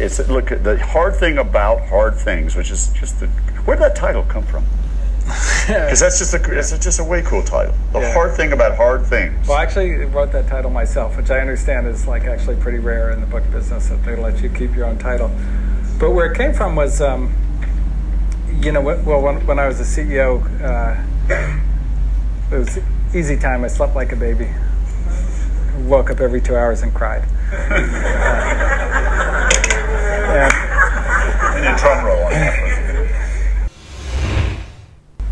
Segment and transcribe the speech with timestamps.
[0.00, 3.26] It's look the hard thing about hard things, which is just the
[3.66, 4.64] where did that title come from?
[5.66, 7.74] Because that's just a it's just a way cool title.
[7.92, 8.12] The Yeah.
[8.14, 9.46] hard thing about hard things.
[9.46, 13.10] Well, I actually wrote that title myself, which I understand is like actually pretty rare
[13.10, 15.30] in the book business that they let you keep your own title.
[15.98, 17.32] But where it came from was, um,
[18.60, 20.96] you know, well, when, when I was a CEO, uh,
[22.54, 22.78] it was
[23.14, 23.62] easy time.
[23.64, 24.48] I slept like a baby.
[25.86, 27.22] Woke up every two hours and cried.
[30.30, 32.28] and, and drum roll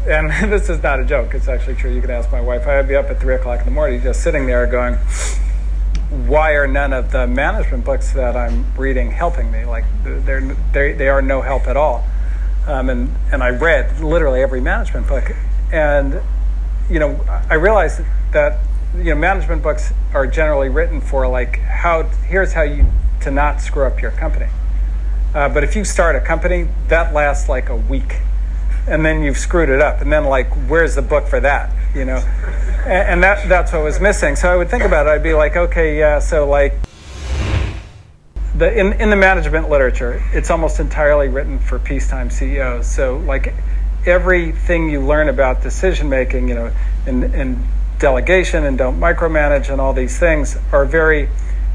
[0.08, 1.34] and this is not a joke.
[1.34, 1.92] It's actually true.
[1.92, 2.66] You can ask my wife.
[2.66, 4.94] I'd be up at three o'clock in the morning, just sitting there going,
[6.26, 9.64] "Why are none of the management books that I'm reading helping me?
[9.64, 10.40] Like they're
[10.72, 12.04] they they are no help at all."
[12.66, 15.30] Um, and and I read literally every management book,
[15.72, 16.20] and
[16.90, 17.20] you know
[17.50, 18.00] I realized
[18.32, 18.60] that
[18.96, 22.86] you know management books are generally written for like how here's how you
[23.20, 24.46] to not screw up your company.
[25.34, 28.16] Uh, but if you start a company, that lasts like a week
[28.86, 32.04] and then you've screwed it up and then like where's the book for that you
[32.04, 32.16] know?
[32.84, 34.36] And, and that that's what was missing.
[34.36, 35.10] So i would think about it.
[35.10, 36.74] I'd be like okay yeah so like
[38.54, 43.54] the in, in the management literature it's almost entirely written for peacetime ceos so like
[44.04, 46.72] everything you learn about decision making you know
[47.06, 47.64] and, and
[48.00, 51.28] delegation and don't micromanage and all these things are very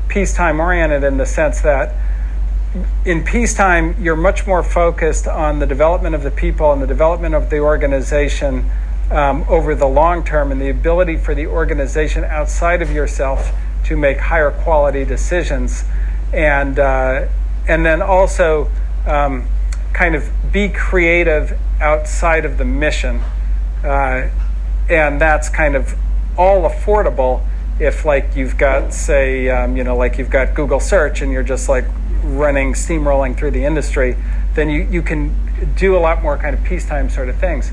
[0.09, 1.96] peacetime oriented in the sense that
[3.06, 7.36] in peacetime, you're much more focused on the development of the people and the development
[7.36, 8.70] of the organization
[9.12, 13.52] um, over the long term and the ability for the organization outside of yourself
[13.86, 15.84] to make higher quality decisions.
[16.34, 17.28] And, uh,
[17.68, 18.72] and then also
[19.06, 19.48] um,
[19.94, 23.22] kind of be creative outside of the mission.
[23.84, 24.30] Uh,
[24.90, 25.96] and that's kind of
[26.38, 27.46] all affordable
[27.80, 31.44] if like you've got say um, you know like you've got google search and you're
[31.44, 31.86] just like
[32.24, 34.16] running steamrolling through the industry
[34.56, 35.36] then you, you can
[35.76, 37.72] do a lot more kind of peacetime sort of things.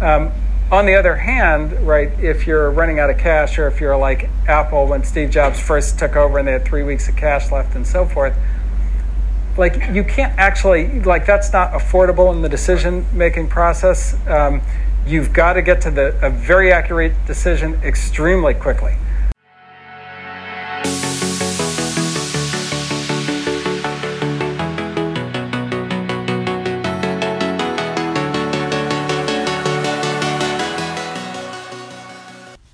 [0.00, 0.32] Um,
[0.70, 4.30] on the other hand right if you're running out of cash or if you're like
[4.48, 7.74] apple when steve jobs first took over and they had three weeks of cash left
[7.76, 8.34] and so forth
[9.56, 14.16] like you can't actually like that's not affordable in the decision making process.
[14.26, 14.62] Um,
[15.06, 18.96] you've got to get to the a very accurate decision extremely quickly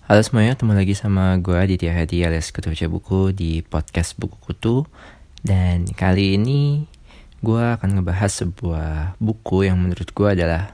[0.09, 4.41] Halo semuanya, ketemu lagi sama gue Aditya Hadi alias Kutu Baca Buku di podcast Buku
[4.41, 4.89] Kutu.
[5.45, 6.89] Dan kali ini
[7.45, 10.73] gue akan ngebahas sebuah buku yang menurut gue adalah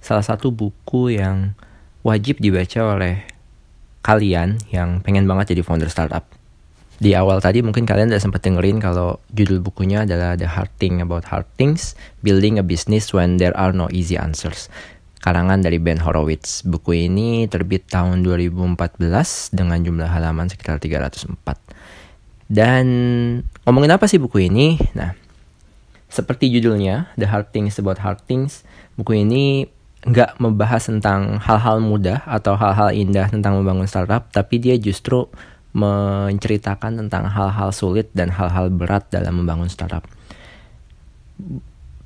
[0.00, 1.52] Salah satu buku yang
[2.00, 3.28] wajib dibaca oleh
[4.00, 6.24] kalian yang pengen banget jadi founder startup.
[6.96, 11.04] Di awal tadi mungkin kalian udah sempat dengerin kalau judul bukunya adalah The Hard Thing
[11.04, 11.92] About Hard Things
[12.24, 14.72] Building a Business When There Are No Easy Answers
[15.26, 16.62] karangan dari Ben Horowitz.
[16.62, 18.78] Buku ini terbit tahun 2014
[19.50, 21.34] dengan jumlah halaman sekitar 304.
[22.46, 22.86] Dan
[23.66, 24.78] ngomongin apa sih buku ini?
[24.94, 25.18] Nah,
[26.06, 28.62] seperti judulnya, The Hard Things About Hard Things,
[28.94, 29.66] buku ini
[30.06, 35.26] nggak membahas tentang hal-hal mudah atau hal-hal indah tentang membangun startup, tapi dia justru
[35.74, 40.06] menceritakan tentang hal-hal sulit dan hal-hal berat dalam membangun startup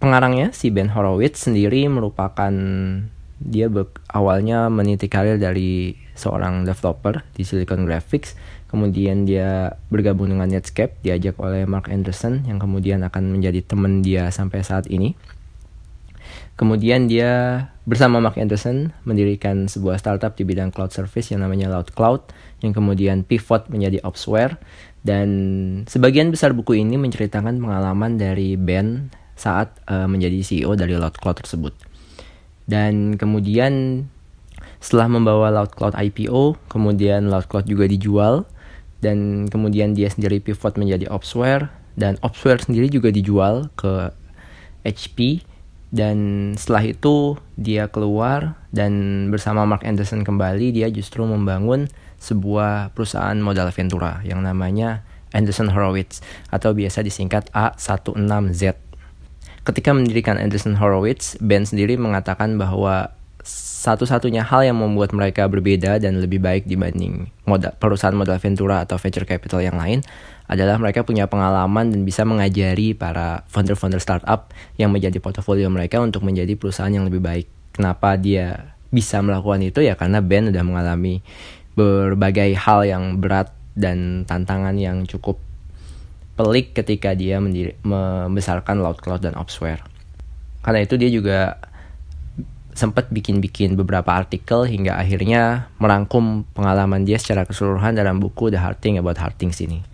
[0.00, 2.50] pengarangnya si Ben Horowitz sendiri merupakan
[3.40, 3.72] dia
[4.12, 8.36] awalnya meniti karir dari seorang developer di Silicon Graphics.
[8.68, 14.28] Kemudian dia bergabung dengan Netscape diajak oleh Mark Anderson yang kemudian akan menjadi teman dia
[14.28, 15.16] sampai saat ini.
[16.54, 21.96] Kemudian dia bersama Mark Anderson mendirikan sebuah startup di bidang cloud service yang namanya Loud
[21.96, 22.28] Cloud
[22.60, 24.60] yang kemudian pivot menjadi Opsware.
[25.00, 25.28] Dan
[25.88, 29.08] sebagian besar buku ini menceritakan pengalaman dari Ben
[29.40, 31.72] saat uh, menjadi CEO dari Loud Cloud tersebut.
[32.68, 34.04] Dan kemudian
[34.78, 38.44] setelah membawa Loud Cloud IPO, kemudian Loud Cloud juga dijual
[39.00, 44.12] dan kemudian dia sendiri pivot menjadi Opsware dan Opsware sendiri juga dijual ke
[44.84, 45.44] HP
[45.90, 51.90] dan setelah itu dia keluar dan bersama Mark Anderson kembali dia justru membangun
[52.22, 55.02] sebuah perusahaan modal Ventura yang namanya
[55.34, 56.22] Anderson Horowitz
[56.52, 58.89] atau biasa disingkat A16Z
[59.64, 63.12] ketika mendirikan Anderson Horowitz, Ben sendiri mengatakan bahwa
[63.80, 69.00] satu-satunya hal yang membuat mereka berbeda dan lebih baik dibanding modal, perusahaan modal ventura atau
[69.00, 70.04] venture capital yang lain
[70.44, 76.20] adalah mereka punya pengalaman dan bisa mengajari para founder-founder startup yang menjadi portofolio mereka untuk
[76.20, 77.46] menjadi perusahaan yang lebih baik.
[77.72, 81.22] Kenapa dia bisa melakukan itu ya karena Ben udah mengalami
[81.78, 85.38] berbagai hal yang berat dan tantangan yang cukup
[86.40, 89.84] pelik ketika dia mendiri, membesarkan Cloud dan Opsware.
[90.64, 91.60] Karena itu dia juga
[92.72, 98.80] sempat bikin-bikin beberapa artikel hingga akhirnya merangkum pengalaman dia secara keseluruhan dalam buku The Hard
[98.80, 99.84] Thing About Hard Things ini.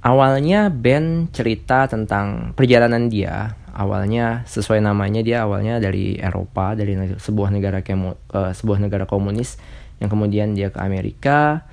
[0.00, 3.52] Awalnya Ben cerita tentang perjalanan dia.
[3.76, 9.60] Awalnya sesuai namanya dia awalnya dari Eropa, dari sebuah negara kemo, uh, sebuah negara komunis
[10.00, 11.68] yang kemudian dia ke Amerika.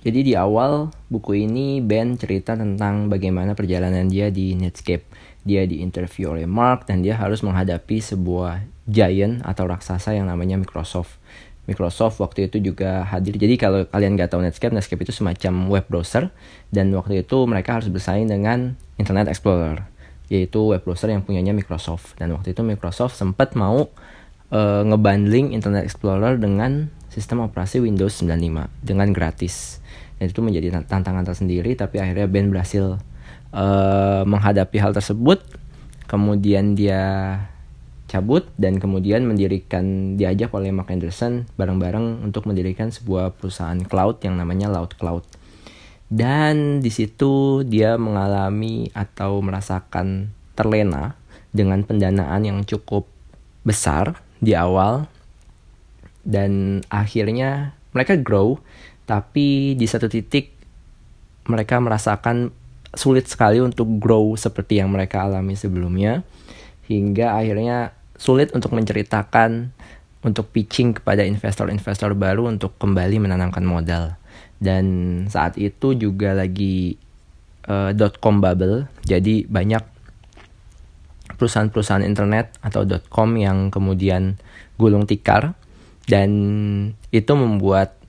[0.00, 5.04] Jadi di awal buku ini Ben cerita tentang bagaimana perjalanan dia di Netscape.
[5.44, 11.20] Dia diinterview oleh Mark dan dia harus menghadapi sebuah giant atau raksasa yang namanya Microsoft.
[11.68, 13.36] Microsoft waktu itu juga hadir.
[13.36, 16.32] Jadi kalau kalian nggak tahu Netscape, Netscape itu semacam web browser
[16.72, 19.84] dan waktu itu mereka harus bersaing dengan Internet Explorer,
[20.32, 22.16] yaitu web browser yang punyanya Microsoft.
[22.16, 23.92] Dan waktu itu Microsoft sempat mau
[24.50, 29.79] uh, ngebundling Internet Explorer dengan sistem operasi Windows 95 dengan gratis.
[30.20, 33.00] Dan itu menjadi tantangan tersendiri, tapi akhirnya Ben berhasil
[33.56, 35.40] uh, menghadapi hal tersebut.
[36.04, 37.00] Kemudian dia
[38.10, 44.34] cabut dan kemudian mendirikan diajak oleh Mark Anderson bareng-bareng untuk mendirikan sebuah perusahaan cloud yang
[44.34, 45.24] namanya Loud Cloud.
[46.10, 51.14] Dan di situ dia mengalami atau merasakan terlena
[51.54, 53.06] dengan pendanaan yang cukup
[53.62, 55.06] besar di awal
[56.26, 58.58] dan akhirnya mereka grow
[59.10, 60.54] tapi di satu titik
[61.50, 62.54] mereka merasakan
[62.94, 66.22] sulit sekali untuk grow seperti yang mereka alami sebelumnya.
[66.86, 69.74] Hingga akhirnya sulit untuk menceritakan
[70.22, 74.14] untuk pitching kepada investor-investor baru untuk kembali menanamkan modal.
[74.62, 76.94] Dan saat itu juga lagi
[77.66, 77.90] uh,
[78.22, 79.82] .com bubble, jadi banyak
[81.34, 84.38] perusahaan-perusahaan internet atau .com yang kemudian
[84.78, 85.58] gulung tikar.
[86.06, 86.30] Dan
[87.14, 87.99] itu membuat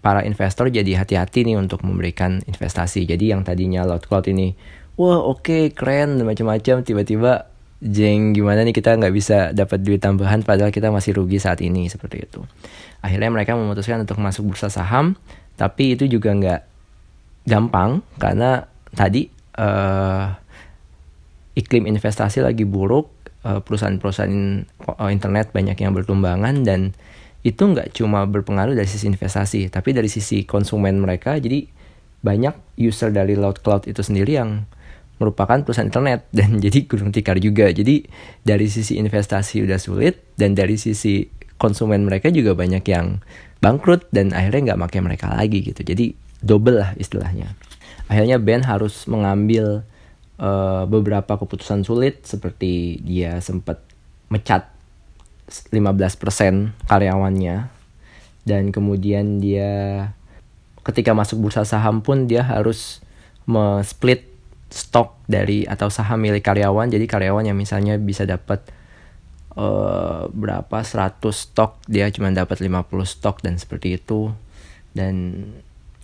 [0.00, 3.04] para investor jadi hati-hati nih untuk memberikan investasi.
[3.04, 4.56] Jadi yang tadinya Loud Cloud ini,
[4.96, 7.48] wah oke okay, keren macam-macam, tiba-tiba
[7.80, 11.88] jeng gimana nih kita nggak bisa dapat duit tambahan padahal kita masih rugi saat ini
[11.88, 12.44] seperti itu.
[13.00, 15.16] Akhirnya mereka memutuskan untuk masuk bursa saham,
[15.56, 16.60] tapi itu juga nggak
[17.48, 20.28] gampang karena tadi uh,
[21.56, 23.08] iklim investasi lagi buruk,
[23.48, 24.64] uh, perusahaan-perusahaan
[25.08, 26.92] internet banyak yang bertumbangan dan
[27.40, 31.40] itu nggak cuma berpengaruh dari sisi investasi, tapi dari sisi konsumen mereka.
[31.40, 31.64] Jadi
[32.20, 34.68] banyak user dari Loud Cloud itu sendiri yang
[35.16, 37.72] merupakan perusahaan internet dan jadi gulung tikar juga.
[37.72, 38.04] Jadi
[38.44, 41.24] dari sisi investasi udah sulit dan dari sisi
[41.60, 43.20] konsumen mereka juga banyak yang
[43.60, 45.80] bangkrut dan akhirnya nggak pakai mereka lagi gitu.
[45.84, 47.52] Jadi double lah istilahnya.
[48.08, 49.86] Akhirnya Ben harus mengambil
[50.40, 53.84] uh, beberapa keputusan sulit seperti dia sempat
[54.32, 54.79] mecat
[55.50, 57.68] 15% karyawannya.
[58.46, 60.14] Dan kemudian dia
[60.80, 63.04] ketika masuk bursa saham pun dia harus
[63.84, 64.30] split
[64.70, 66.88] stok dari atau saham milik karyawan.
[66.88, 68.62] Jadi karyawan yang misalnya bisa dapat
[69.58, 74.30] uh, berapa 100 stok dia cuma dapat 50 stok dan seperti itu.
[74.94, 75.46] Dan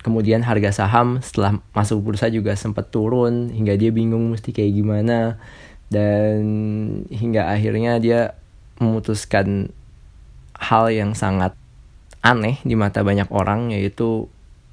[0.03, 5.39] kemudian harga saham setelah masuk bursa juga sempat turun hingga dia bingung mesti kayak gimana.
[5.87, 6.43] Dan
[7.07, 8.35] hingga akhirnya dia
[8.77, 9.73] memutuskan
[10.57, 11.53] hal yang sangat
[12.25, 14.27] aneh di mata banyak orang yaitu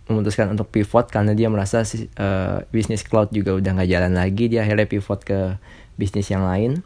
[0.05, 1.81] memutuskan untuk pivot karena dia merasa
[2.21, 5.57] uh, bisnis cloud juga udah nggak jalan lagi dia akhirnya pivot ke
[5.97, 6.85] bisnis yang lain.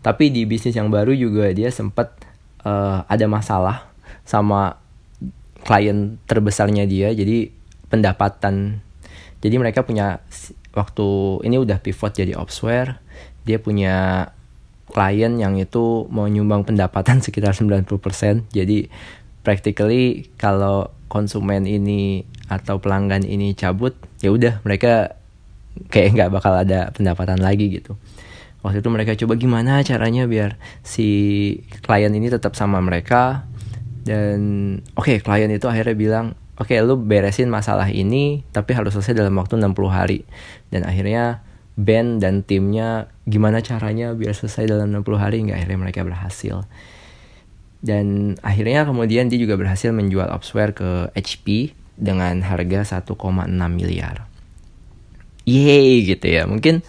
[0.00, 2.14] Tapi di bisnis yang baru juga dia sempat
[2.64, 3.90] uh, ada masalah
[4.24, 4.80] sama
[5.66, 7.50] klien terbesarnya dia jadi
[7.92, 8.80] pendapatan.
[9.44, 10.24] Jadi mereka punya
[10.72, 11.08] waktu
[11.44, 13.00] ini udah pivot jadi opsware
[13.46, 14.28] dia punya
[14.90, 17.90] klien yang itu mau nyumbang pendapatan sekitar 90%
[18.50, 18.90] jadi
[19.46, 25.18] practically kalau konsumen ini atau pelanggan ini cabut ya udah mereka
[25.92, 27.94] kayak nggak bakal ada pendapatan lagi gitu.
[28.64, 31.06] Waktu itu mereka coba gimana caranya biar si
[31.86, 33.46] klien ini tetap sama mereka.
[34.06, 34.38] Dan
[34.94, 36.26] oke okay, klien itu akhirnya bilang
[36.56, 40.26] oke okay, lu beresin masalah ini tapi harus selesai dalam waktu 60 hari.
[40.72, 41.45] Dan akhirnya
[41.76, 46.64] band dan timnya gimana caranya biar selesai dalam 60 hari nggak akhirnya mereka berhasil
[47.84, 53.14] dan akhirnya kemudian dia juga berhasil menjual Opsware ke HP dengan harga 1,6
[53.70, 54.26] miliar.
[55.46, 56.50] Yeay gitu ya.
[56.50, 56.82] Mungkin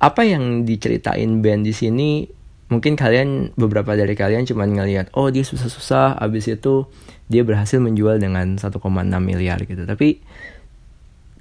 [0.00, 2.24] apa yang diceritain band di sini
[2.72, 6.88] mungkin kalian beberapa dari kalian cuma ngelihat oh dia susah-susah abis itu
[7.28, 8.80] dia berhasil menjual dengan 1,6
[9.20, 9.84] miliar gitu.
[9.84, 10.24] Tapi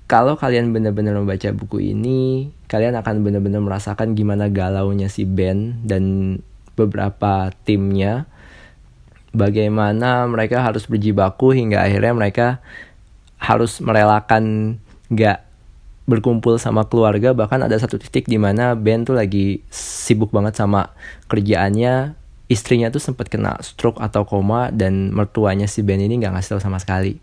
[0.03, 6.37] kalau kalian benar-benar membaca buku ini, kalian akan benar-benar merasakan gimana galaunya si Ben dan
[6.75, 8.27] beberapa timnya.
[9.33, 12.47] Bagaimana mereka harus berjibaku hingga akhirnya mereka
[13.41, 14.77] harus merelakan
[15.09, 15.41] nggak
[16.05, 17.33] berkumpul sama keluarga.
[17.33, 20.91] Bahkan ada satu titik di mana Ben tuh lagi sibuk banget sama
[21.31, 22.19] kerjaannya.
[22.51, 26.61] Istrinya tuh sempat kena stroke atau koma dan mertuanya si Ben ini nggak ngasih tahu
[26.61, 27.17] sama sekali.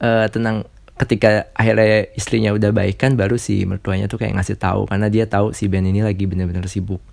[0.00, 0.64] Uh, tenang
[0.96, 5.52] ketika akhirnya istrinya udah baikan baru si mertuanya tuh kayak ngasih tahu karena dia tahu
[5.52, 7.04] si Ben ini lagi bener-bener sibuk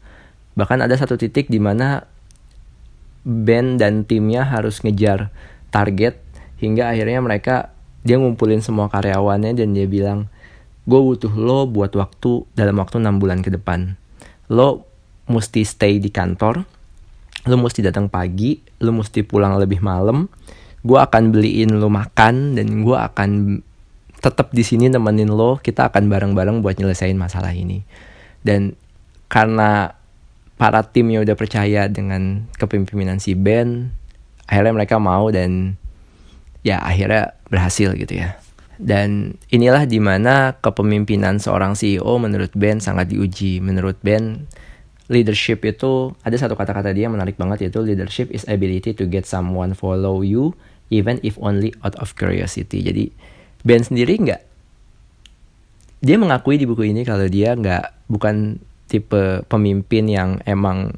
[0.56, 2.08] bahkan ada satu titik di mana
[3.24, 5.32] Ben dan timnya harus ngejar
[5.72, 6.20] target
[6.63, 7.56] hingga akhirnya mereka
[8.04, 10.28] dia ngumpulin semua karyawannya dan dia bilang
[10.84, 13.96] gue butuh lo buat waktu dalam waktu 6 bulan ke depan.
[14.52, 14.84] Lo
[15.32, 16.68] mesti stay di kantor,
[17.48, 20.28] lo mesti datang pagi, lo mesti pulang lebih malam.
[20.84, 23.30] Gue akan beliin lo makan dan gue akan
[24.24, 25.60] tetap di sini nemenin lo.
[25.60, 27.84] Kita akan bareng-bareng buat nyelesain masalah ini.
[28.39, 28.80] Dan
[29.27, 30.00] karena
[30.56, 33.92] para timnya udah percaya dengan kepemimpinan si Ben,
[34.48, 35.75] akhirnya mereka mau dan
[36.63, 38.39] ya akhirnya berhasil gitu ya.
[38.80, 43.60] Dan inilah di mana kepemimpinan seorang CEO menurut Ben sangat diuji.
[43.60, 44.48] Menurut Ben,
[45.12, 49.27] leadership itu ada satu kata-kata dia yang menarik banget yaitu leadership is ability to get
[49.27, 50.56] someone follow you
[50.88, 52.80] even if only out of curiosity.
[52.80, 53.12] Jadi
[53.63, 54.41] Ben sendiri nggak?
[56.03, 58.60] Dia mengakui di buku ini kalau dia nggak bukan
[58.91, 60.91] tipe pemimpin yang emang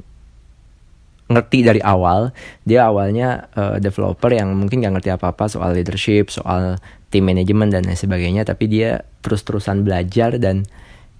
[1.30, 2.34] ngerti dari awal.
[2.66, 6.82] Dia awalnya uh, developer yang mungkin nggak ngerti apa-apa soal leadership soal
[7.14, 10.66] tim manajemen dan lain sebagainya tapi dia terus-terusan belajar dan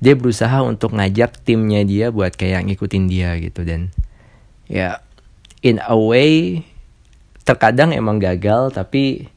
[0.02, 3.62] dia berusaha untuk ngajak timnya dia buat kayak ngikutin dia gitu.
[3.62, 3.94] Dan
[4.66, 4.98] ya
[5.62, 6.66] in a way
[7.46, 9.30] terkadang emang gagal tapi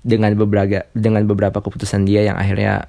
[0.00, 2.88] dengan beberapa dengan beberapa keputusan dia yang akhirnya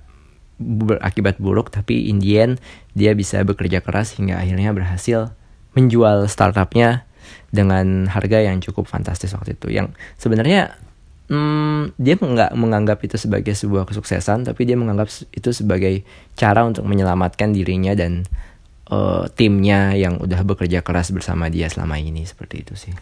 [0.61, 2.53] berakibat buruk tapi in the end
[2.93, 5.33] dia bisa bekerja keras hingga akhirnya berhasil
[5.73, 7.07] menjual startupnya
[7.51, 9.71] dengan harga yang cukup fantastis waktu itu.
[9.71, 10.75] Yang sebenarnya
[11.27, 16.03] hmm, dia nggak menganggap itu sebagai sebuah kesuksesan tapi dia menganggap itu sebagai
[16.35, 18.23] cara untuk menyelamatkan dirinya dan
[18.91, 22.93] uh, timnya yang udah bekerja keras bersama dia selama ini seperti itu sih.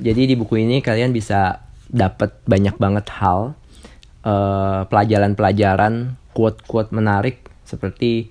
[0.00, 3.58] Jadi di buku ini kalian bisa dapat banyak banget hal
[4.22, 8.30] uh, pelajaran-pelajaran quote-quote menarik seperti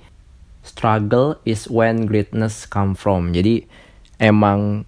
[0.63, 3.67] struggle is when greatness come from jadi
[4.19, 4.83] emang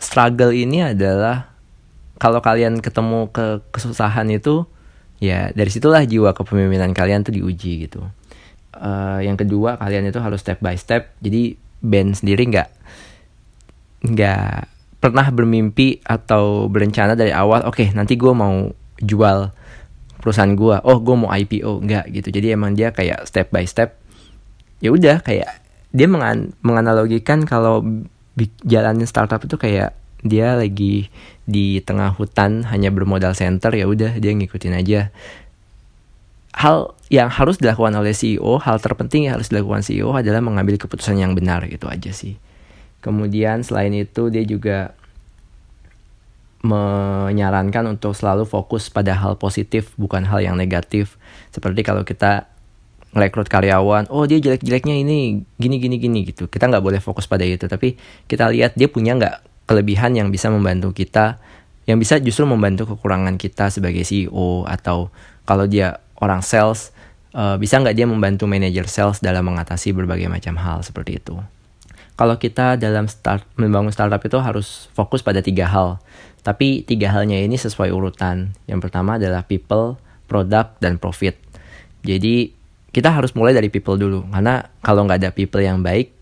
[0.00, 1.50] struggle ini adalah
[2.20, 4.68] kalau kalian ketemu ke kesusahan itu
[5.20, 8.04] ya dari situlah jiwa kepemimpinan kalian tuh diuji gitu.
[8.70, 11.16] Uh, yang kedua kalian itu harus step by step.
[11.24, 12.68] Jadi band sendiri nggak
[14.04, 17.64] nggak pernah bermimpi atau berencana dari awal.
[17.64, 18.68] Oke okay, nanti gue mau
[19.00, 19.50] jual
[20.20, 20.76] perusahaan gue.
[20.84, 22.28] Oh gue mau IPO nggak gitu.
[22.28, 23.96] Jadi emang dia kayak step by step.
[24.84, 27.82] Ya udah kayak dia mengan menganalogikan kalau
[28.62, 31.08] jalanin startup itu kayak dia lagi
[31.48, 35.00] di tengah hutan hanya bermodal center ya udah dia ngikutin aja
[36.54, 41.18] hal yang harus dilakukan oleh CEO hal terpenting yang harus dilakukan CEO adalah mengambil keputusan
[41.18, 42.36] yang benar gitu aja sih
[43.00, 44.96] kemudian selain itu dia juga
[46.60, 51.16] menyarankan untuk selalu fokus pada hal positif bukan hal yang negatif.
[51.48, 52.46] Seperti kalau kita
[53.10, 56.46] ngerekrut karyawan oh dia jelek-jeleknya ini gini gini gini gitu.
[56.46, 57.96] Kita nggak boleh fokus pada itu tapi
[58.28, 61.40] kita lihat dia punya nggak kelebihan yang bisa membantu kita
[61.88, 65.10] yang bisa justru membantu kekurangan kita sebagai CEO atau
[65.48, 66.92] kalau dia orang sales
[67.34, 71.40] uh, bisa nggak dia membantu manajer sales dalam mengatasi berbagai macam hal seperti itu
[72.20, 75.96] kalau kita dalam start membangun startup itu harus fokus pada tiga hal.
[76.44, 78.52] Tapi tiga halnya ini sesuai urutan.
[78.68, 79.96] Yang pertama adalah people
[80.28, 81.40] product dan profit.
[82.04, 82.52] Jadi
[82.92, 84.28] kita harus mulai dari people dulu.
[84.28, 86.12] Karena kalau nggak ada people yang baik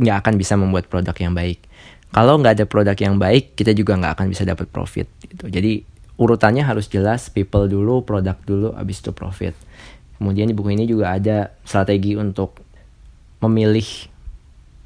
[0.00, 1.60] nggak akan bisa membuat produk yang baik.
[2.08, 5.52] Kalau nggak ada produk yang baik kita juga nggak akan bisa dapat profit gitu.
[5.52, 5.84] Jadi
[6.16, 9.52] urutannya harus jelas people dulu produk dulu abis itu profit.
[10.16, 12.64] Kemudian di buku ini juga ada strategi untuk
[13.44, 14.13] memilih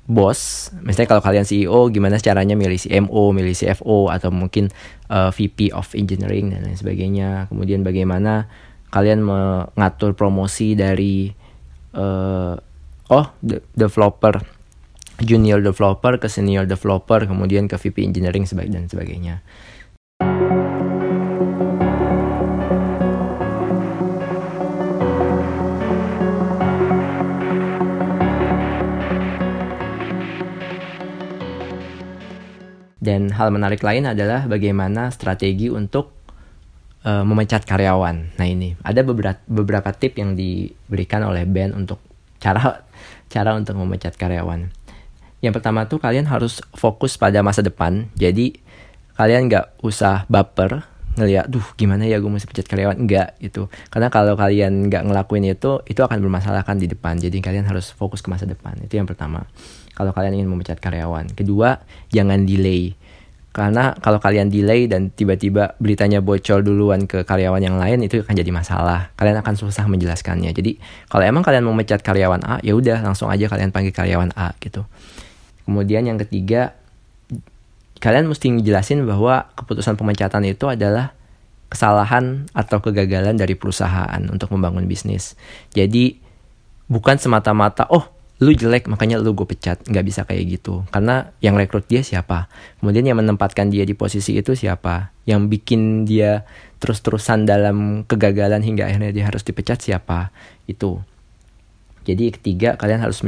[0.09, 4.73] bos misalnya kalau kalian CEO gimana caranya milih CMO milih CFO atau mungkin
[5.13, 8.49] uh, eh, VP of engineering dan lain sebagainya kemudian bagaimana
[8.89, 11.29] kalian mengatur promosi dari
[11.93, 12.57] uh,
[13.13, 14.41] oh de developer
[15.19, 19.43] junior developer ke senior developer kemudian ke VP engineering dan sebagainya.
[33.09, 36.13] Dan hal menarik lain adalah bagaimana strategi untuk
[37.09, 38.37] uh, memecat karyawan.
[38.37, 42.05] Nah ini ada beberapa beberapa tip yang diberikan oleh Ben untuk
[42.37, 42.85] cara
[43.33, 44.69] cara untuk memecat karyawan.
[45.41, 48.13] Yang pertama tuh kalian harus fokus pada masa depan.
[48.13, 48.61] Jadi
[49.17, 50.85] kalian nggak usah baper,
[51.19, 55.51] ngeliat, duh gimana ya gue mesti pecat karyawan enggak gitu karena kalau kalian nggak ngelakuin
[55.51, 58.95] itu itu akan bermasalah kan di depan jadi kalian harus fokus ke masa depan itu
[58.95, 59.51] yang pertama
[59.99, 61.35] kalau kalian ingin memecat karyawan.
[61.35, 61.83] Kedua
[62.15, 62.95] jangan delay.
[63.51, 68.39] Karena kalau kalian delay dan tiba-tiba beritanya bocor duluan ke karyawan yang lain itu akan
[68.39, 69.11] jadi masalah.
[69.19, 70.55] Kalian akan susah menjelaskannya.
[70.55, 70.79] Jadi
[71.11, 74.55] kalau emang kalian mau memecat karyawan A ya udah langsung aja kalian panggil karyawan A
[74.63, 74.87] gitu.
[75.67, 76.79] Kemudian yang ketiga
[77.99, 81.19] kalian mesti ngejelasin bahwa keputusan pemecatan itu adalah
[81.69, 85.35] kesalahan atau kegagalan dari perusahaan untuk membangun bisnis.
[85.75, 86.17] Jadi
[86.89, 89.83] bukan semata-mata oh lu jelek makanya lu gue pecat.
[89.87, 90.87] Nggak bisa kayak gitu.
[90.95, 92.47] Karena yang rekrut dia siapa?
[92.79, 95.11] Kemudian yang menempatkan dia di posisi itu siapa?
[95.27, 96.47] Yang bikin dia
[96.79, 100.31] terus-terusan dalam kegagalan hingga akhirnya dia harus dipecat siapa?
[100.71, 101.03] Itu.
[102.07, 103.21] Jadi ketiga kalian harus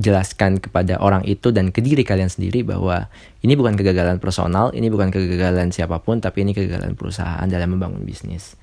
[0.00, 3.06] jelaskan kepada orang itu dan ke diri kalian sendiri bahwa
[3.44, 8.02] ini bukan kegagalan personal, ini bukan kegagalan siapa pun, tapi ini kegagalan perusahaan dalam membangun
[8.02, 8.56] bisnis.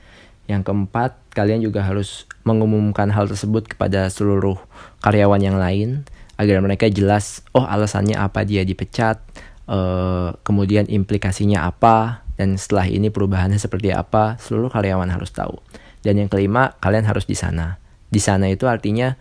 [0.47, 4.57] Yang keempat, kalian juga harus mengumumkan hal tersebut kepada seluruh
[5.01, 9.17] karyawan yang lain agar mereka jelas, oh alasannya apa dia dipecat,
[9.65, 15.57] uh, kemudian implikasinya apa, dan setelah ini perubahannya seperti apa, seluruh karyawan harus tahu.
[16.05, 17.81] Dan yang kelima, kalian harus di sana.
[18.07, 19.17] Di sana itu artinya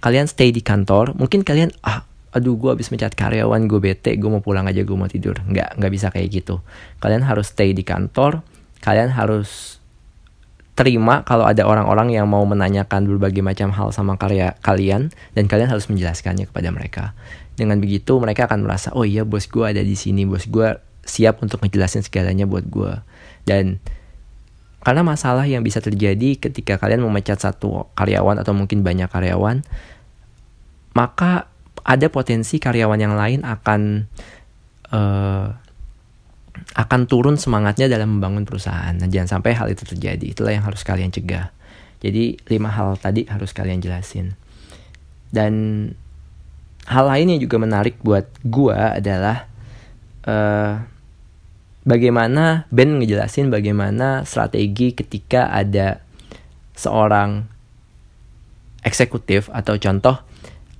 [0.00, 4.30] kalian stay di kantor mungkin kalian ah aduh gue habis mencat karyawan gue bete gue
[4.30, 6.60] mau pulang aja gue mau tidur nggak nggak bisa kayak gitu
[7.00, 8.44] kalian harus stay di kantor
[8.84, 9.75] kalian harus
[10.76, 15.72] terima kalau ada orang-orang yang mau menanyakan berbagai macam hal sama karya kalian dan kalian
[15.72, 17.16] harus menjelaskannya kepada mereka.
[17.56, 20.76] Dengan begitu mereka akan merasa oh iya bos gue ada di sini bos gue
[21.08, 22.92] siap untuk ngejelasin segalanya buat gue
[23.48, 23.80] dan
[24.86, 29.66] karena masalah yang bisa terjadi ketika kalian memecat satu karyawan atau mungkin banyak karyawan,
[30.94, 31.50] maka
[31.82, 34.06] ada potensi karyawan yang lain akan
[34.94, 35.58] uh,
[36.76, 38.92] akan turun semangatnya dalam membangun perusahaan.
[38.92, 40.26] Nah, jangan sampai hal itu terjadi.
[40.32, 41.52] Itulah yang harus kalian cegah.
[42.00, 44.36] Jadi lima hal tadi harus kalian jelasin.
[45.32, 45.52] Dan
[46.86, 49.48] hal lain yang juga menarik buat gua adalah
[50.28, 50.84] uh,
[51.86, 56.02] bagaimana Ben ngejelasin bagaimana strategi ketika ada
[56.76, 57.48] seorang
[58.86, 60.20] eksekutif atau contoh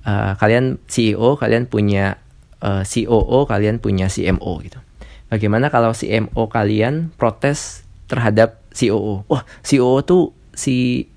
[0.07, 2.21] uh, kalian CEO kalian punya
[2.63, 4.79] uh, eh, COO kalian punya CMO gitu.
[5.27, 9.27] Bagaimana kalau CMO kalian protes terhadap COO?
[9.27, 10.23] Wah, COO tuh
[10.55, 11.07] si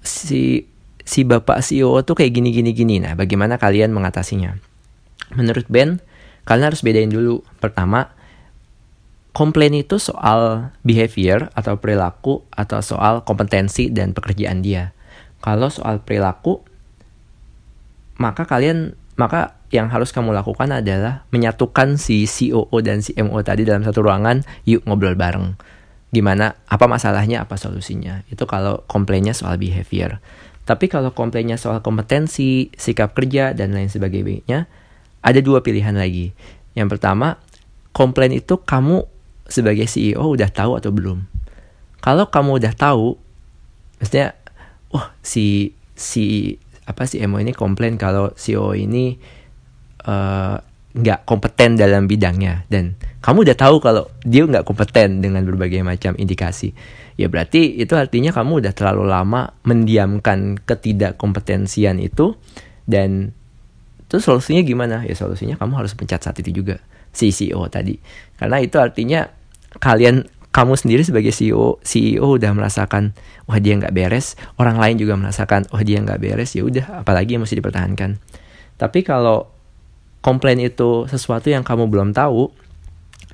[0.00, 0.66] si
[1.02, 2.96] si bapak CEO tuh kayak gini gini gini.
[3.02, 4.56] Nah, bagaimana kalian mengatasinya?
[5.36, 6.00] Menurut Ben,
[6.48, 7.44] kalian harus bedain dulu.
[7.60, 8.14] Pertama,
[9.36, 14.96] komplain itu soal behavior atau perilaku atau soal kompetensi dan pekerjaan dia.
[15.42, 16.62] Kalau soal perilaku,
[18.20, 23.80] maka kalian maka yang harus kamu lakukan adalah menyatukan si COO dan CMO tadi dalam
[23.80, 25.56] satu ruangan, yuk ngobrol bareng.
[26.12, 28.20] Gimana, apa masalahnya, apa solusinya.
[28.28, 30.20] Itu kalau komplainnya soal behavior.
[30.68, 34.68] Tapi kalau komplainnya soal kompetensi, sikap kerja, dan lain sebagainya,
[35.24, 36.36] ada dua pilihan lagi.
[36.76, 37.40] Yang pertama,
[37.96, 39.08] komplain itu kamu
[39.48, 41.24] sebagai CEO udah tahu atau belum?
[42.04, 43.16] Kalau kamu udah tahu,
[43.98, 44.36] maksudnya,
[44.92, 49.16] wah oh, si si apa si Emo ini komplain kalau CEO ini
[50.92, 52.66] nggak uh, kompeten dalam bidangnya.
[52.66, 56.74] Dan kamu udah tahu kalau dia nggak kompeten dengan berbagai macam indikasi.
[57.14, 62.34] Ya berarti itu artinya kamu udah terlalu lama mendiamkan ketidakkompetensian itu.
[62.82, 63.30] Dan
[64.10, 65.06] terus solusinya gimana?
[65.06, 67.96] Ya solusinya kamu harus pencet saat itu juga si CEO tadi.
[68.40, 69.28] Karena itu artinya
[69.78, 73.16] kalian kamu sendiri sebagai CEO CEO udah merasakan
[73.48, 74.36] wah dia nggak beres.
[74.60, 76.52] Orang lain juga merasakan wah dia nggak beres.
[76.52, 78.20] Ya udah apalagi yang mesti dipertahankan.
[78.76, 79.48] Tapi kalau
[80.22, 82.48] komplain itu sesuatu yang kamu belum tahu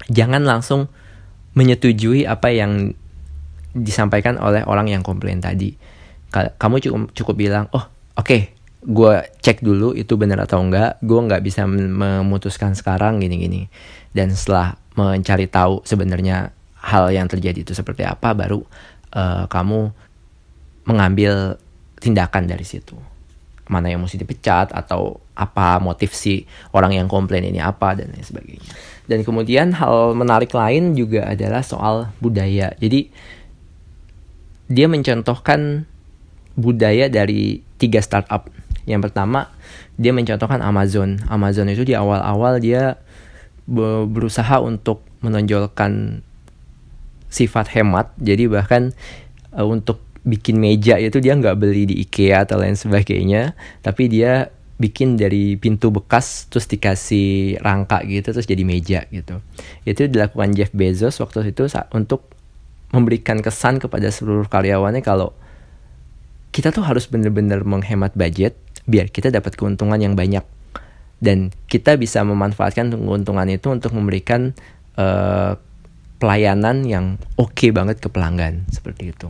[0.09, 0.89] jangan langsung
[1.55, 2.97] menyetujui apa yang
[3.77, 5.77] disampaikan oleh orang yang komplain tadi.
[6.33, 7.85] Kamu cukup cukup bilang oh
[8.17, 13.37] oke okay, gue cek dulu itu benar atau enggak gue nggak bisa memutuskan sekarang gini
[13.41, 13.63] gini
[14.15, 18.63] dan setelah mencari tahu sebenarnya hal yang terjadi itu seperti apa baru
[19.19, 19.91] uh, kamu
[20.87, 21.59] mengambil
[21.99, 22.95] tindakan dari situ
[23.69, 28.25] mana yang mesti dipecat atau apa motif si orang yang komplain ini apa dan lain
[28.25, 28.69] sebagainya.
[29.09, 32.75] Dan kemudian hal menarik lain juga adalah soal budaya.
[32.77, 33.09] Jadi
[34.69, 35.89] dia mencontohkan
[36.59, 38.51] budaya dari tiga startup.
[38.85, 39.53] Yang pertama
[39.97, 41.23] dia mencontohkan Amazon.
[41.29, 43.01] Amazon itu di awal-awal dia
[44.09, 46.25] berusaha untuk menonjolkan
[47.29, 48.13] sifat hemat.
[48.17, 48.97] Jadi bahkan
[49.53, 53.55] uh, untuk bikin meja itu dia nggak beli di IKEA atau lain sebagainya
[53.85, 59.43] tapi dia bikin dari pintu bekas terus dikasih rangka gitu terus jadi meja gitu
[59.83, 62.31] itu dilakukan Jeff Bezos waktu itu untuk
[62.95, 65.35] memberikan kesan kepada seluruh karyawannya kalau
[66.55, 68.57] kita tuh harus bener-bener menghemat budget
[68.89, 70.47] biar kita dapat keuntungan yang banyak
[71.19, 74.55] dan kita bisa memanfaatkan keuntungan itu untuk memberikan
[74.95, 75.59] uh,
[76.19, 79.29] pelayanan yang oke okay banget ke pelanggan seperti itu.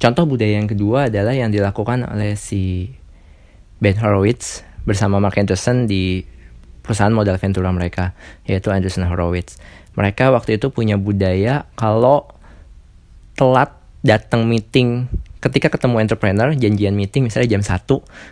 [0.00, 2.88] Contoh budaya yang kedua adalah yang dilakukan oleh si
[3.84, 6.24] Ben Horowitz bersama Mark Anderson di
[6.80, 8.16] perusahaan modal Ventura mereka
[8.48, 9.60] yaitu Anderson Horowitz.
[10.00, 12.32] Mereka waktu itu punya budaya kalau
[13.36, 15.04] telat datang meeting
[15.44, 17.84] ketika ketemu entrepreneur janjian meeting misalnya jam 1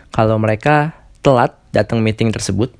[0.09, 2.73] kalau mereka telat datang meeting tersebut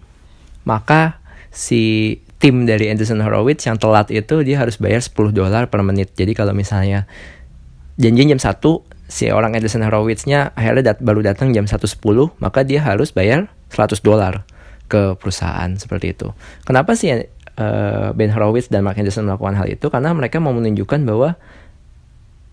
[0.66, 1.22] maka
[1.54, 6.14] si tim dari Anderson Horowitz yang telat itu dia harus bayar 10 dolar per menit
[6.14, 7.06] jadi kalau misalnya
[8.00, 8.58] janjian jam 1
[9.10, 12.00] si orang Edison Horowitz-nya akhirnya dat baru datang jam 1.10
[12.40, 14.48] maka dia harus bayar 100 dolar
[14.90, 16.34] ke perusahaan seperti itu.
[16.66, 19.86] Kenapa sih uh, Ben Horowitz dan Mark Anderson melakukan hal itu?
[19.92, 21.38] Karena mereka mau menunjukkan bahwa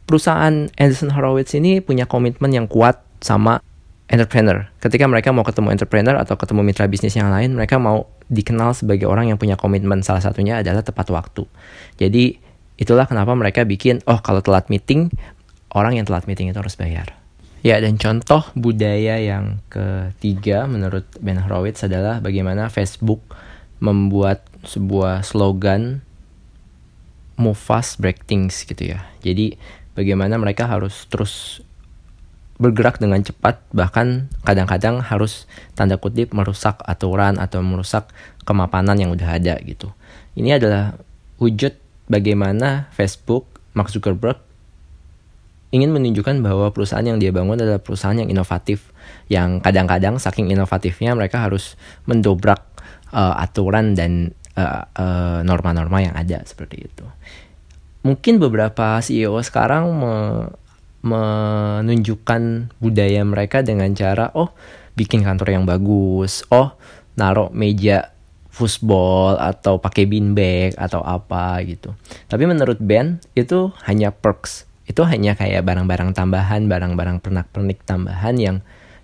[0.05, 3.65] perusahaan Anderson Horowitz ini punya komitmen yang kuat sama
[4.07, 4.69] entrepreneur.
[4.79, 9.09] Ketika mereka mau ketemu entrepreneur atau ketemu mitra bisnis yang lain, mereka mau dikenal sebagai
[9.11, 10.05] orang yang punya komitmen.
[10.07, 11.43] Salah satunya adalah tepat waktu.
[11.99, 12.39] Jadi
[12.79, 15.11] itulah kenapa mereka bikin, oh kalau telat meeting,
[15.73, 17.17] orang yang telat meeting itu harus bayar.
[17.67, 23.19] Ya, dan contoh budaya yang ketiga menurut Ben Horowitz adalah bagaimana Facebook
[23.83, 26.07] membuat sebuah slogan
[27.37, 29.03] move fast, break things gitu ya.
[29.21, 29.59] Jadi
[29.99, 31.61] bagaimana mereka harus terus
[32.57, 35.45] bergerak dengan cepat bahkan kadang-kadang harus
[35.77, 38.09] tanda kutip merusak aturan atau merusak
[38.49, 39.93] kemapanan yang udah ada gitu.
[40.39, 40.97] Ini adalah
[41.37, 41.77] wujud
[42.09, 43.45] bagaimana Facebook
[43.77, 44.41] Mark Zuckerberg
[45.77, 48.97] ingin menunjukkan bahwa perusahaan yang dia bangun adalah perusahaan yang inovatif
[49.29, 51.77] yang kadang-kadang saking inovatifnya mereka harus
[52.09, 52.65] mendobrak
[53.13, 54.33] uh, aturan dan
[55.45, 57.05] norma-norma uh, uh, yang ada seperti itu.
[58.09, 60.15] Mungkin beberapa CEO sekarang me
[61.07, 64.51] menunjukkan budaya mereka dengan cara oh
[64.99, 66.75] bikin kantor yang bagus, oh
[67.15, 68.11] naruh meja
[68.51, 71.95] football atau pakai beanbag atau apa gitu.
[72.27, 78.57] Tapi menurut Ben itu hanya perks itu hanya kayak barang-barang tambahan, barang-barang pernak-pernik tambahan yang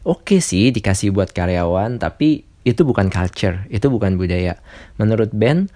[0.06, 4.62] oke okay sih dikasih buat karyawan, tapi itu bukan culture, itu bukan budaya.
[4.96, 5.66] Menurut Ben,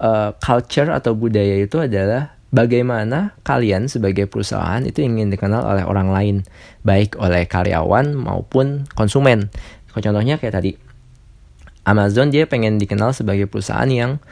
[0.00, 6.08] uh, culture atau budaya itu adalah bagaimana kalian sebagai perusahaan itu ingin dikenal oleh orang
[6.08, 6.36] lain,
[6.80, 9.52] baik oleh karyawan maupun konsumen.
[9.92, 10.72] Contohnya kayak tadi,
[11.84, 14.22] Amazon dia pengen dikenal sebagai perusahaan yang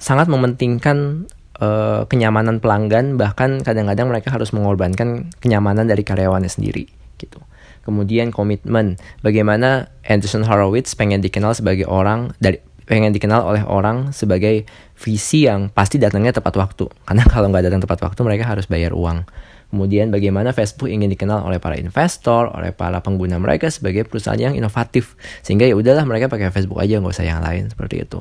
[0.00, 1.28] sangat mementingkan
[1.60, 6.88] uh, kenyamanan pelanggan bahkan kadang-kadang mereka harus mengorbankan kenyamanan dari karyawannya sendiri
[7.20, 7.38] gitu.
[7.80, 14.66] Kemudian komitmen, bagaimana Anderson Horowitz pengen dikenal sebagai orang dari pengen dikenal oleh orang sebagai
[14.98, 16.90] visi yang pasti datangnya tepat waktu.
[17.06, 19.24] Karena kalau nggak datang tepat waktu mereka harus bayar uang.
[19.70, 24.58] Kemudian bagaimana Facebook ingin dikenal oleh para investor, oleh para pengguna mereka sebagai perusahaan yang
[24.58, 25.14] inovatif.
[25.46, 28.18] Sehingga ya udahlah mereka pakai Facebook aja nggak usah yang lain seperti itu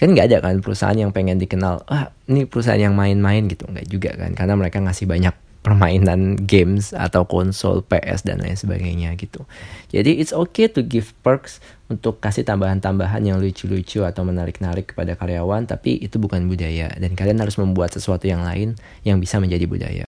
[0.00, 3.68] kan nggak ada kan perusahaan yang pengen dikenal ah ini perusahaan yang main-main gitu.
[3.68, 9.12] Nggak juga kan karena mereka ngasih banyak permainan games atau konsol PS dan lain sebagainya
[9.20, 9.44] gitu.
[9.92, 11.60] Jadi it's okay to give perks
[11.92, 16.88] untuk kasih tambahan-tambahan yang lucu-lucu atau menarik-narik kepada karyawan tapi itu bukan budaya.
[16.96, 20.09] Dan kalian harus membuat sesuatu yang lain yang bisa menjadi budaya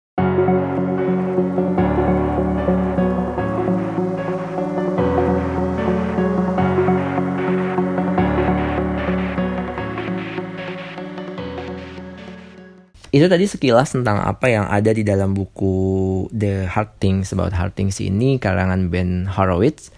[13.18, 17.74] itu tadi sekilas tentang apa yang ada di dalam buku The Hard Things About Hard
[17.74, 19.90] Things ini karangan Ben Horowitz.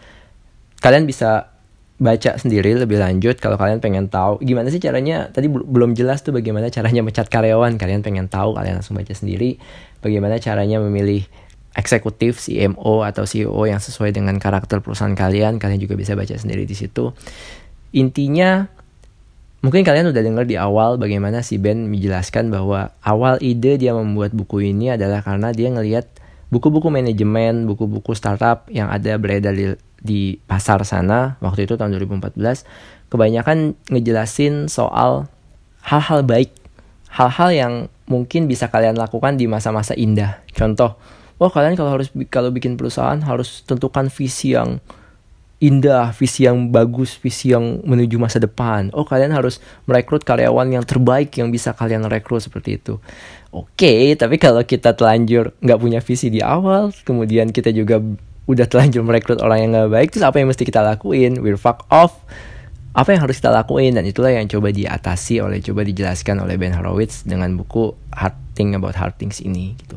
[0.81, 1.53] Kalian bisa
[2.01, 4.41] baca sendiri lebih lanjut kalau kalian pengen tahu.
[4.41, 5.29] Gimana sih caranya?
[5.29, 7.77] Tadi belum jelas tuh bagaimana caranya mecat karyawan.
[7.77, 9.61] Kalian pengen tahu kalian langsung baca sendiri.
[10.01, 11.29] Bagaimana caranya memilih
[11.77, 15.61] eksekutif CMO atau CEO yang sesuai dengan karakter perusahaan kalian.
[15.61, 17.13] Kalian juga bisa baca sendiri di situ.
[17.93, 18.80] Intinya
[19.61, 24.33] Mungkin kalian udah dengar di awal bagaimana si Ben menjelaskan bahwa awal ide dia membuat
[24.33, 26.09] buku ini adalah karena dia ngelihat
[26.49, 32.41] buku-buku manajemen, buku-buku startup yang ada beredar di, di pasar sana waktu itu tahun 2014
[33.13, 35.29] kebanyakan ngejelasin soal
[35.85, 36.55] hal-hal baik,
[37.13, 37.75] hal-hal yang
[38.07, 40.41] mungkin bisa kalian lakukan di masa-masa indah.
[40.57, 40.97] Contoh,
[41.37, 44.81] wah kalian kalau harus kalau bikin perusahaan harus tentukan visi yang
[45.61, 48.89] indah, visi yang bagus, visi yang menuju masa depan.
[48.97, 52.97] Oh, kalian harus merekrut karyawan yang terbaik yang bisa kalian rekrut seperti itu.
[53.53, 58.01] Oke, okay, tapi kalau kita telanjur nggak punya visi di awal, kemudian kita juga
[58.49, 61.45] udah telanjur merekrut orang yang nggak baik, terus apa yang mesti kita lakuin?
[61.45, 62.17] We're fuck off.
[62.91, 66.75] apa yang harus kita lakuin dan itulah yang coba diatasi oleh coba dijelaskan oleh Ben
[66.75, 69.95] Horowitz dengan buku Hard Thing About Hard Things ini gitu.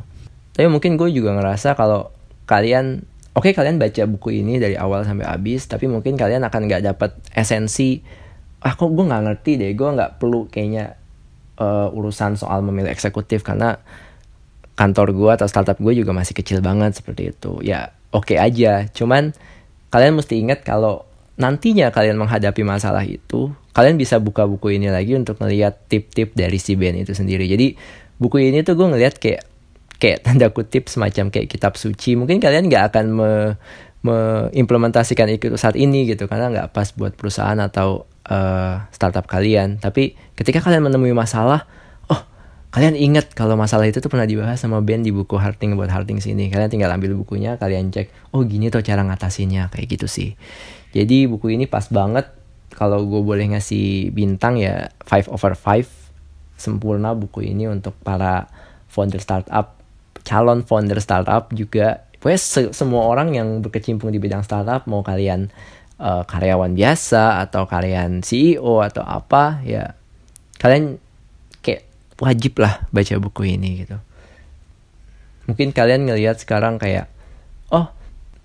[0.53, 2.13] Tapi mungkin gue juga ngerasa kalau
[2.45, 3.01] kalian
[3.33, 6.83] oke okay, kalian baca buku ini dari awal sampai habis tapi mungkin kalian akan nggak
[6.93, 8.01] dapat esensi
[8.63, 10.95] ah gue nggak ngerti deh gue nggak perlu kayaknya
[11.59, 13.75] uh, urusan soal memilih eksekutif karena
[14.73, 18.87] kantor gue atau startup gue juga masih kecil banget seperti itu ya oke okay aja
[18.95, 19.35] cuman
[19.93, 21.05] kalian mesti ingat kalau
[21.37, 26.57] nantinya kalian menghadapi masalah itu, kalian bisa buka buku ini lagi untuk melihat tip-tip dari
[26.61, 27.49] si Ben itu sendiri.
[27.49, 27.73] Jadi
[28.21, 29.41] buku ini tuh gue ngeliat kayak
[29.97, 32.15] kayak tanda kutip semacam kayak kitab suci.
[32.17, 33.31] Mungkin kalian nggak akan me,
[34.03, 39.79] mengimplementasikan itu saat ini gitu karena nggak pas buat perusahaan atau uh, startup kalian.
[39.79, 41.63] Tapi ketika kalian menemui masalah,
[42.11, 42.19] oh
[42.75, 46.19] kalian ingat kalau masalah itu tuh pernah dibahas sama Ben di buku Harding buat Harding
[46.19, 46.51] sini.
[46.51, 50.35] Kalian tinggal ambil bukunya, kalian cek, oh gini tuh cara ngatasinnya kayak gitu sih.
[50.93, 52.27] Jadi buku ini pas banget
[52.73, 56.03] kalau gue boleh ngasih bintang ya 5 over 5
[56.57, 58.49] sempurna buku ini untuk para
[58.89, 59.82] founder startup,
[60.23, 62.07] calon founder startup juga.
[62.19, 65.51] Pokoknya se semua orang yang berkecimpung di bidang startup mau kalian
[65.99, 69.91] uh, karyawan biasa atau kalian CEO atau apa ya
[70.57, 70.97] kalian
[71.59, 71.83] kayak
[72.23, 73.99] wajib lah baca buku ini gitu.
[75.51, 77.11] Mungkin kalian ngelihat sekarang kayak
[77.75, 77.91] oh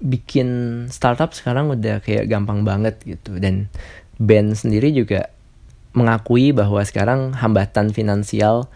[0.03, 3.71] bikin startup sekarang udah kayak gampang banget gitu dan
[4.19, 5.31] Ben sendiri juga
[5.95, 8.71] mengakui bahwa sekarang hambatan finansial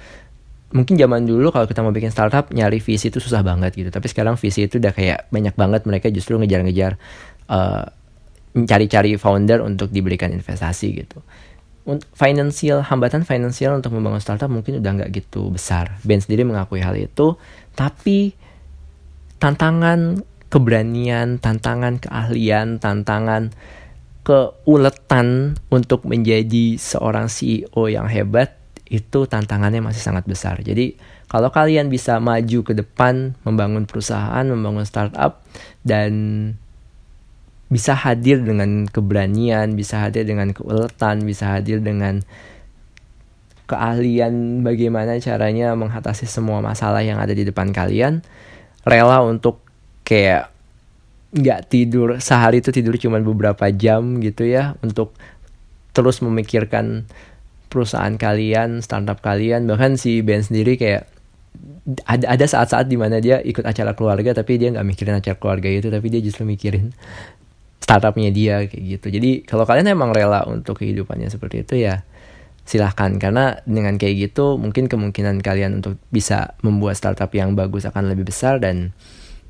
[0.72, 3.88] mungkin zaman dulu kalau kita mau bikin startup nyari visi itu susah banget gitu.
[3.92, 6.96] Tapi sekarang visi itu udah kayak banyak banget mereka justru ngejar-ngejar
[7.52, 7.84] uh,
[8.52, 11.20] cari-cari founder untuk diberikan investasi gitu.
[12.14, 15.98] Financial hambatan finansial untuk membangun startup mungkin udah nggak gitu besar.
[16.06, 17.36] Ben sendiri mengakui hal itu
[17.74, 18.32] tapi
[19.42, 23.50] tantangan keberanian, tantangan keahlian, tantangan
[24.22, 28.61] keuletan untuk menjadi seorang CEO yang hebat
[28.92, 30.60] itu tantangannya masih sangat besar.
[30.60, 31.00] Jadi
[31.32, 35.40] kalau kalian bisa maju ke depan membangun perusahaan, membangun startup
[35.80, 36.12] dan
[37.72, 42.20] bisa hadir dengan keberanian, bisa hadir dengan keuletan, bisa hadir dengan
[43.64, 48.20] keahlian bagaimana caranya mengatasi semua masalah yang ada di depan kalian,
[48.84, 49.64] rela untuk
[50.04, 50.52] kayak
[51.32, 55.16] nggak tidur sehari itu tidur cuma beberapa jam gitu ya untuk
[55.96, 57.08] terus memikirkan
[57.72, 61.08] perusahaan kalian, startup kalian, bahkan si Ben sendiri kayak
[62.06, 65.68] ada ada saat-saat di mana dia ikut acara keluarga tapi dia nggak mikirin acara keluarga
[65.68, 66.94] itu tapi dia justru mikirin
[67.82, 69.06] startupnya dia kayak gitu.
[69.10, 72.06] Jadi kalau kalian emang rela untuk kehidupannya seperti itu ya
[72.62, 78.14] silahkan karena dengan kayak gitu mungkin kemungkinan kalian untuk bisa membuat startup yang bagus akan
[78.14, 78.94] lebih besar dan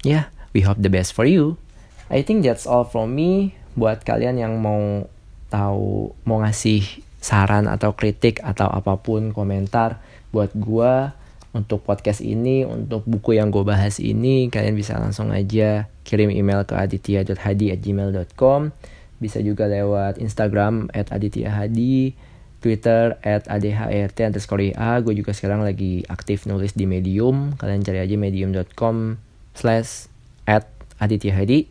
[0.01, 0.25] ya yeah,
[0.57, 1.61] we hope the best for you.
[2.09, 3.57] I think that's all from me.
[3.77, 5.09] Buat kalian yang mau
[5.53, 6.85] tahu, mau ngasih
[7.23, 10.03] saran atau kritik atau apa pun komentar
[10.35, 11.15] buat gua
[11.53, 16.65] untuk podcast ini, untuk buku yang gue bahas ini, kalian bisa langsung aja kirim email
[16.65, 18.73] ke aditya.hadi@gmail.com.
[19.21, 22.17] Bisa juga lewat Instagram at adityahadi,
[22.65, 24.99] Twitter at adhert underscore a.
[25.05, 27.53] Gue juga sekarang lagi aktif nulis di Medium.
[27.61, 29.21] Kalian cari aja medium.com
[29.53, 30.09] slash
[30.49, 30.67] at
[30.99, 31.69] Aditya Hadi.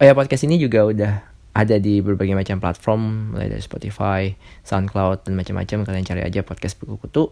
[0.00, 1.29] Oh ya podcast ini juga udah
[1.60, 4.32] ada di berbagai macam platform mulai dari Spotify,
[4.64, 7.28] SoundCloud dan macam-macam kalian cari aja podcast buku kutu.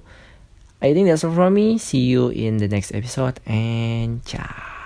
[0.84, 1.80] I think that's all from me.
[1.80, 4.76] See you in the next episode and ciao.